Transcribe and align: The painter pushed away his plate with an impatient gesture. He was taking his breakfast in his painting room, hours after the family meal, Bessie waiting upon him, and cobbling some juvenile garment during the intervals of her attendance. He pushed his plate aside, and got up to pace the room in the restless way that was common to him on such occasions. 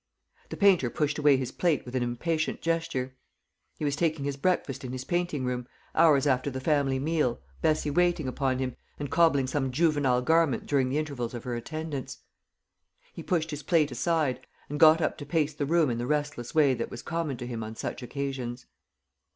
The 0.49 0.57
painter 0.57 0.89
pushed 0.89 1.19
away 1.19 1.37
his 1.37 1.51
plate 1.51 1.85
with 1.85 1.95
an 1.95 2.01
impatient 2.01 2.59
gesture. 2.59 3.15
He 3.77 3.85
was 3.85 3.95
taking 3.95 4.25
his 4.25 4.35
breakfast 4.35 4.83
in 4.83 4.93
his 4.93 5.03
painting 5.03 5.45
room, 5.45 5.67
hours 5.93 6.25
after 6.25 6.49
the 6.49 6.59
family 6.59 6.97
meal, 6.97 7.39
Bessie 7.61 7.91
waiting 7.91 8.27
upon 8.27 8.57
him, 8.57 8.75
and 8.97 9.11
cobbling 9.11 9.45
some 9.45 9.69
juvenile 9.69 10.23
garment 10.23 10.65
during 10.65 10.89
the 10.89 10.97
intervals 10.97 11.35
of 11.35 11.43
her 11.43 11.53
attendance. 11.53 12.17
He 13.13 13.21
pushed 13.21 13.51
his 13.51 13.61
plate 13.61 13.91
aside, 13.91 14.47
and 14.69 14.79
got 14.79 15.01
up 15.01 15.19
to 15.19 15.25
pace 15.27 15.53
the 15.53 15.67
room 15.67 15.91
in 15.91 15.99
the 15.99 16.07
restless 16.07 16.55
way 16.55 16.73
that 16.73 16.89
was 16.89 17.03
common 17.03 17.37
to 17.37 17.45
him 17.45 17.63
on 17.63 17.75
such 17.75 18.01
occasions. 18.01 18.65